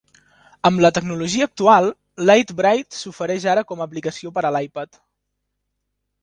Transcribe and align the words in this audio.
Amb 0.69 0.79
la 0.83 0.89
tecnologia 0.97 1.47
actual, 1.49 1.89
Lite-Brite 2.29 2.99
s'ofereix 3.03 3.45
ara 3.53 3.65
com 3.73 3.85
aplicació 3.87 4.33
per 4.39 4.45
a 4.49 4.53
l'iPad. 4.57 4.99